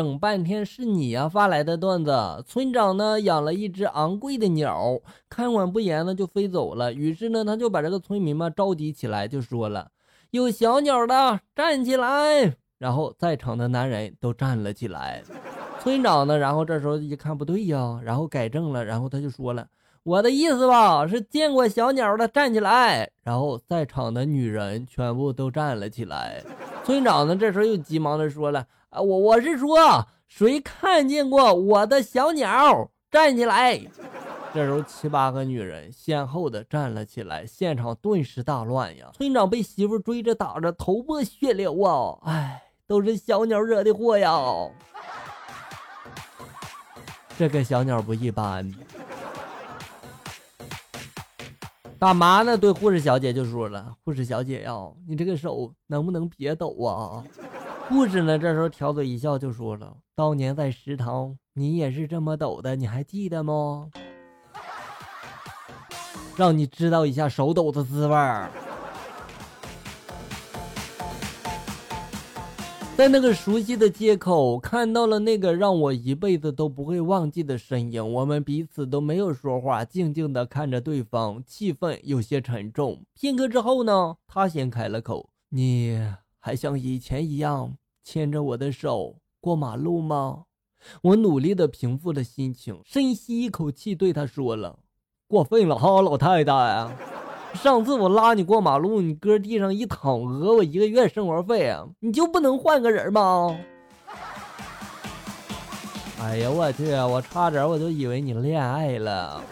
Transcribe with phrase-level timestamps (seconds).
[0.00, 2.10] 等半天是你呀发来的段子。
[2.46, 6.90] 村长呢养了一只昂贵的鸟，看管不严呢就飞走了。
[6.90, 9.90] 于是呢他就把这个村民们召集起来，就说了
[10.32, 15.22] ：“有小鸟的站起来。”然后在场的男人都站了起来。
[15.82, 19.66] 村长呢，然后这时候一看不对呀，然后改正了，然后他就说了。
[20.02, 26.42] 我的意思吧，是见过小鸟的站起来，然后在场的女人全部都站了起来。
[26.84, 32.90] 村长呢，这时候又急忙的说了：“啊，我我是说，谁看见过我的小鸟？
[33.10, 33.78] 站起来！”
[34.54, 39.10] 这时候七八个女人先后的站了起来，现场顿时大乱呀。
[39.12, 42.16] 村长被媳妇追着打着，头破血流啊！
[42.24, 44.32] 哎，都是小鸟惹的祸呀。
[47.38, 48.68] 这个小鸟不一般。
[52.00, 52.56] 大妈呢？
[52.56, 54.72] 对护士小姐就说了：“护士小姐呀，
[55.06, 57.22] 你这个手能不能别抖啊？”
[57.90, 63.90] 护士呢，这时候挑嘴一笑就说了：“当年在食堂，你也是这么抖的，你还记得吗？
[66.36, 68.50] 让你知道一下手抖的滋味儿。”
[73.00, 78.12] 在那个熟悉的街口，看到了那个让我一辈子都不会忘记的身影。
[78.12, 83.02] 我们彼此都没有说话，静静的看着对方，气氛有些沉重。
[83.14, 85.98] 片刻之后呢，他先开了口：“你
[86.40, 87.72] 还像以前一样
[88.04, 90.42] 牵着我的手过马路吗？”
[91.00, 94.78] 我努力的平复了心情，深吸一口气，对他说了
[95.26, 96.94] ：“过分了哈，老太太。”
[97.54, 101.86] 上次我拉你过马路，你搁地上一躺，讹我一个月生活费啊！
[102.00, 103.54] 你就不能换个人吗？
[106.18, 109.42] 哎呀，我去，我差点我就以为你恋爱了。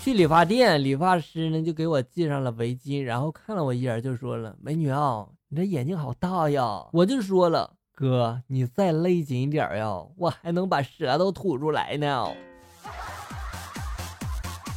[0.00, 12.28] 去理发店，理发师呢就给我系上了围巾，然后看了我一眼，就说了：“美女啊，你这眼睛好大呀！”我就说了：“哥，你再勒紧点呀，我还能把舌头吐出来呢。”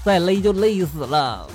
[0.05, 1.49] 再勒就勒死了。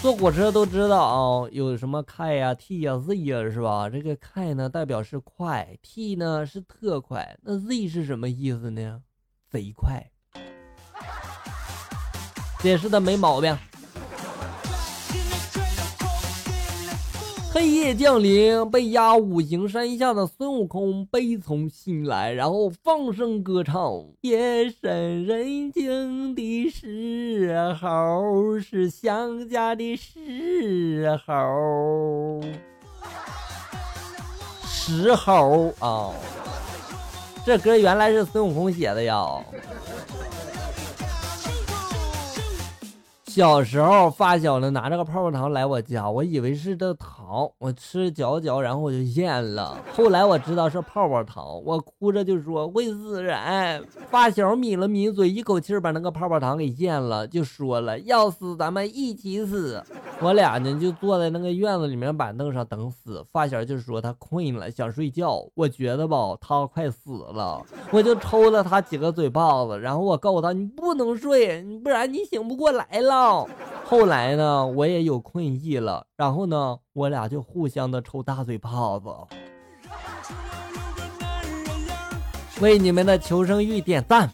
[0.00, 3.90] 坐火车都知道啊，有什么 K 呀、T 呀、Z 呀，是吧？
[3.90, 9.02] 这个 K 呢代表是快，T 呢是特快，那 Z 是什么意思呢？
[9.50, 10.08] 贼快。
[12.60, 13.58] 解释的没毛病。
[17.54, 24.04] 黑夜降临，被压五行山下的孙悟空悲从心来，然后放声歌唱。
[24.22, 32.40] 夜深人静的时候，是想家的时候。
[34.64, 36.10] 时候啊，
[37.46, 39.24] 这歌原来是孙悟空写的呀。
[43.34, 49.76] 小时候，发小呢拿着个泡泡糖来我家，我以为是这糖，我吃嚼嚼，然后我就咽了。
[49.92, 53.84] 后来我知道是泡泡糖，我哭着就说会死人。
[54.08, 59.82] 发小抿了抿嘴，一口气把那个泡泡糖给咽了，就说了要死咱们一起死。
[60.20, 63.26] 我俩呢就坐在那个院子里面板凳上等死。
[63.32, 65.44] 发小就说他困了，想睡觉。
[65.56, 73.23] 我觉得吧，他快死了，我就抽了他几个嘴巴子，然后我告诉他你不能睡，不然你醒不过来了。
[73.84, 79.08] 后来呢，我也有困意了，然后呢，我俩就互相的抽大嘴泡子。
[82.60, 84.30] 为你们的求生欲点赞。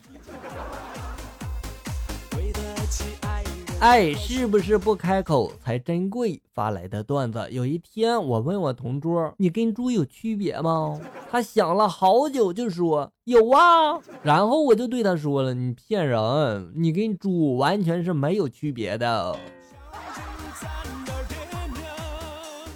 [3.80, 6.38] 爱是不是不开口才珍贵？
[6.52, 7.48] 发来的段子。
[7.50, 11.00] 有一天，我问我同桌：“你跟猪有区别吗？”
[11.32, 19.34] 他想了好久，就说：“有啊。”然后我就对他说了：“你骗人，你跟猪完全是没有区别的。”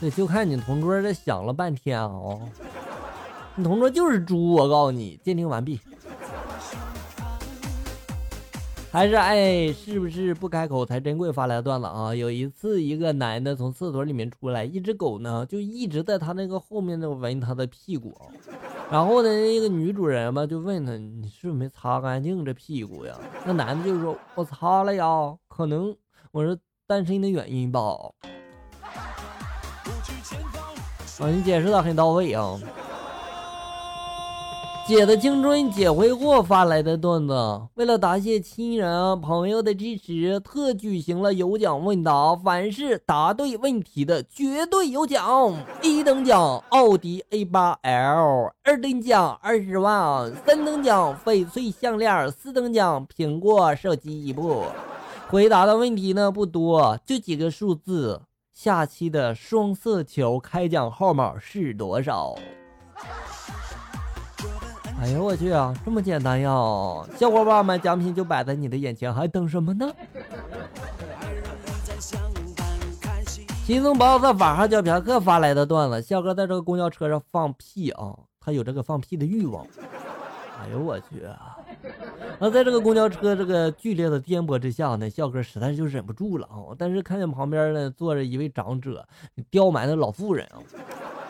[0.00, 2.38] 那就看你同桌这想了半天啊，
[3.56, 5.20] 你同桌就是猪，我告诉你。
[5.22, 5.78] 鉴定完毕。
[8.94, 11.32] 还是爱是不是不开口才珍贵？
[11.32, 18.16] 发来的段子啊，有一次一个男的从厕所里面出来，一只狗呢就一直在他那个后面那闻他的屁股，
[18.88, 23.18] 然后呢那个女主人嘛就问他，你是不是没擦干净这屁股呀？
[23.44, 25.92] 那男的就说，我擦了呀，可能
[26.30, 27.80] 我是单身的原因吧。
[31.18, 32.56] 啊，你解释的很到位啊。
[34.86, 37.34] 姐的青春姐挥霍发来的段子，
[37.72, 45.56] 为了答谢亲人朋友的支持，特举行了有奖问答，凡是答对问题的绝对有奖。
[45.80, 54.64] 一等奖奥迪 A8L，二等奖二十万，三等奖翡翠项链，四等奖苹果手机一部。
[55.28, 58.20] 回答的问题呢不多，就几个数字：
[58.52, 62.34] 下期的双色球开奖号码是多少？
[65.04, 66.48] 哎呦我去啊，这么简单呀！
[67.18, 69.92] 小伙伴们，奖品就摆在你的眼前，还等什么呢？
[73.66, 79.66] 轻松包子网上叫嫖客发来的段子：笑哥在这个公交车上放屁啊，他有这个放屁的欲望。
[80.58, 81.58] 哎呦我去啊！
[82.38, 86.72] 那在这个公交车这个剧烈的颠簸之下呢，笑哥实在是就忍不住了啊！
[86.78, 89.06] 但是看见旁边呢坐着一位长者，
[89.50, 90.56] 刁蛮的老妇人啊，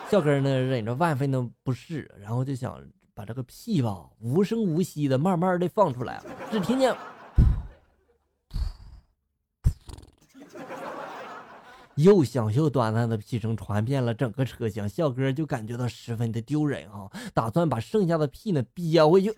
[0.09, 2.81] 笑哥呢忍着万分的不适，然后就想
[3.15, 6.21] 把这个屁吧无声无息的慢慢的放出来，
[6.51, 6.95] 只听见。
[11.95, 19.33] 又响又短暂的屁声传遍了整个车厢，笑哥就感觉到十分的丢人啊，打算把剩下的屁呢憋回去，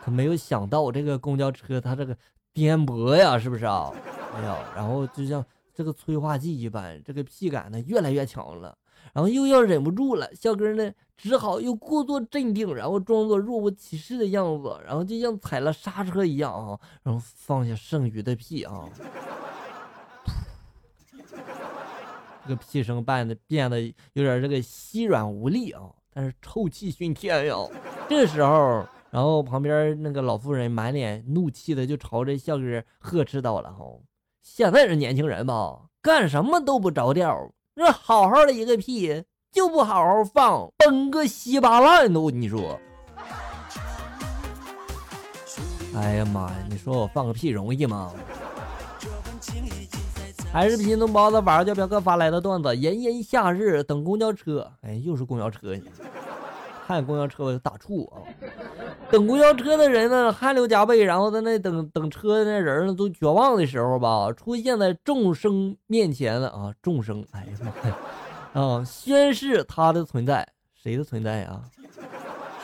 [0.00, 2.16] 可没有想到这个公交车它这个
[2.52, 3.92] 颠簸呀，是不是啊？
[4.36, 5.44] 哎呀，然后就像
[5.74, 8.78] 这个催化剂一般，这个屁感呢越来越强了，
[9.12, 18.84] 然后又要忍不住了，笑哥呢只好又故作镇定，然后装作若无其事的样子，然后就像踩了刹车一样啊，然后放下剩余的屁啊。
[22.44, 23.80] 这个屁声变得变得
[24.14, 25.82] 有点这个稀软无力啊，
[26.12, 27.56] 但是臭气熏天呀。
[28.08, 33.84] 这时候，然后旁边那个老妇人满脸怒气的就朝着笑哥呵斥道了：“哈，
[34.42, 42.78] 现在这年轻人吧，干什么都不着调，这好好的一个屁就不好好放，崩个稀巴烂都，你说？
[45.94, 48.12] 哎呀妈呀，你说我放个屁容易吗？”
[50.52, 55.74] 还是拼东包子晚上叫表哥发来的段子：炎炎夏日等公交车，哎，又是公交车，
[56.86, 58.20] 看公交车我就打怵啊！
[59.12, 66.72] 等公交车的人呢，汗流浃背，然后在那等等车的那人呢，都绝望的时候吧，出现在众生面前了啊！
[66.80, 67.96] 众生，哎呀妈呀，
[68.54, 71.60] 啊，宣誓他的存在，谁的存在啊？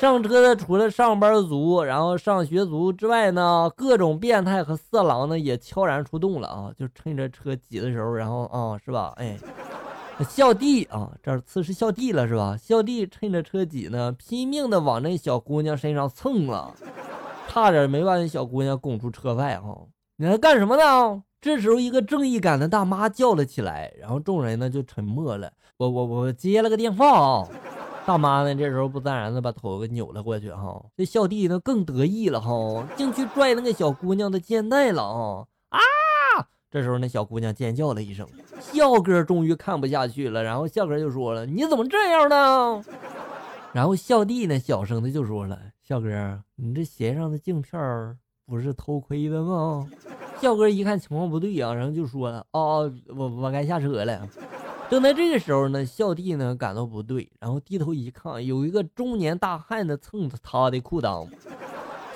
[0.00, 6.72] 上车的除了上班族，然后上学族之外呢，各种变态和色狼呢也悄然出动了啊！
[6.74, 9.12] 就趁着车挤的时候，然后啊，是吧？
[9.16, 9.36] 哎，
[10.24, 12.56] 孝弟啊，这次是孝弟了是吧？
[12.56, 16.74] 孝弟趁着车挤呢，拼命的往那小姑娘身上蹭了，
[17.48, 19.76] 差点没把那小姑娘拱出车外哈！
[20.16, 21.22] 你在干什么呢？
[21.40, 25.52] 这时候一个正义感的大妈叫了起来，然后众人呢就沉默了。
[25.76, 27.48] 我我我接了个电话啊！
[28.04, 28.54] 大妈呢？
[28.54, 30.84] 这时候不自然的把头给扭了过去哈。
[30.96, 35.46] 这孝弟呢更得意了哈，竟去拽那个小姑娘的肩带了啊啊！
[36.70, 38.26] 这时候那小姑娘尖叫了一声，
[38.60, 42.84] 笑哥终于看不下去了，然后笑哥就说了：“你怎么这样呢？”
[43.72, 48.16] 然后笑弟呢小声的就说了：“笑哥，你这鞋上的镜片
[48.46, 49.88] 不是偷窥的吗？”
[50.40, 54.28] 笑哥一看情况不对呀，然后就说了：“哦，我我该下车了。”
[54.88, 61.28] 正在这个时候呢，笑弟呢感到不对，然后低头一看，有一个中年大汉呢蹭着他的裤裆。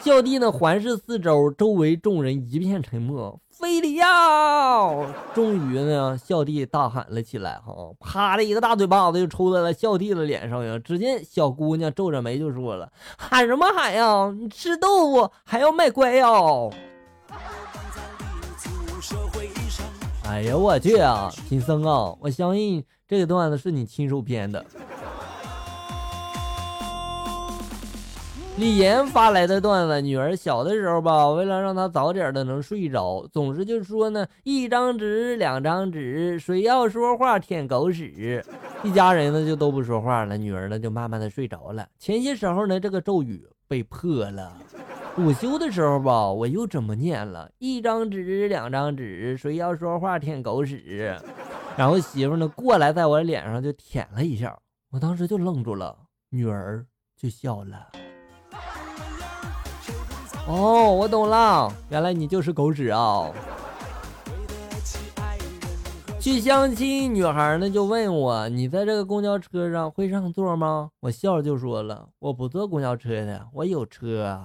[0.05, 3.39] 孝弟呢环视四周，周围众人一片沉默。
[3.49, 4.09] 非礼呀！
[5.33, 10.77] 终于呢，孝弟大喊了起来，哈，啪的一个大嘴巴子就抽在了孝弟的脸上呀。
[10.81, 14.35] 只见小姑娘皱着眉就说了：“喊什么喊呀？
[14.37, 16.27] 你吃豆腐还要卖乖呀？”
[20.27, 24.65] 哎呀，我去啊，贫僧啊，我相信这个段子是你亲手编的。
[28.59, 38.45] 李岩发来的段子：女儿小的时候吧，为了让她早点的能睡着，总是就说呢，一张纸，两张纸，谁要说话舔狗屎。
[38.85, 41.89] 一家人呢就都不说话了，女儿呢就慢慢的睡着了。
[41.99, 44.57] 前些时候呢，这个咒语被破了。
[45.17, 51.17] 午休的时候吧，我又这么念了：一张纸，两张纸，谁要说话舔狗屎。
[51.77, 54.57] 然后媳妇呢过来，在我脸上就舔了一下，
[54.91, 55.97] 我当时就愣住了，
[56.29, 56.85] 女儿
[57.17, 58.02] 就笑了。
[60.49, 63.31] 哦，我懂了，原来你就是狗屎啊！
[66.19, 70.91] 去相亲，女孩呢就问我：你在这个公交车上会让座吗？
[71.01, 74.45] 我笑着就说了：我不坐公交车的，我有车。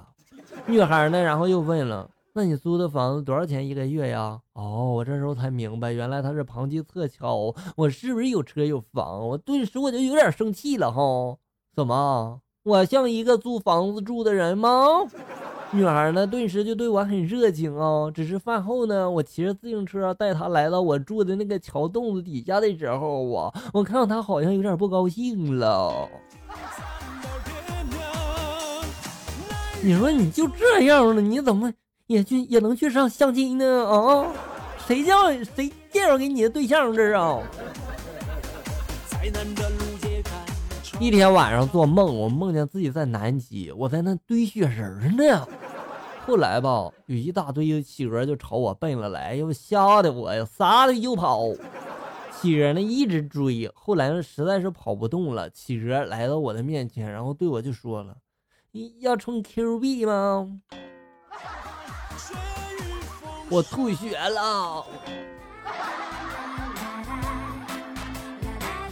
[0.66, 9.28] 女孩呢，然后又问了：“那你租的房子多少钱一个月呀？”哦，我这时候才明白，原来他是旁击侧敲，我是不是有车有房？
[9.28, 11.36] 我顿时我就有点生气了哈！
[11.74, 14.70] 怎么，我像一个租房子住的人吗？
[15.70, 18.10] 女孩呢，顿时就对我很热情啊。
[18.10, 26.08] 只是饭后呢，我骑着自行车带她来到我住的那个桥洞子底下的时候，我我看到她好像有点不高兴了。
[29.82, 31.72] 你说你就这样了，你怎么
[32.06, 33.86] 也去也能去上相亲呢？
[33.86, 34.26] 啊，
[34.86, 37.38] 谁叫谁介绍给你的对象这是啊？
[41.00, 45.46] 一天晚上做梦，我梦见自己在南极，我在那堆雪人呢。
[46.26, 51.44] 后来吧，有一大堆企鹅就朝我奔了来，又吓得我呀，撒腿就跑。
[52.32, 58.16] 企鹅呢一直追，后来呢实在是跑不动了，企鹅来到我的面前，然后对我就说了
[58.72, 60.60] ：“你要充 Q 币吗？”
[63.50, 64.84] 我吐血了。